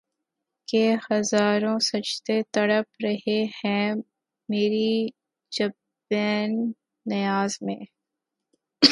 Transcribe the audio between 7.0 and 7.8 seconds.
نیاز میں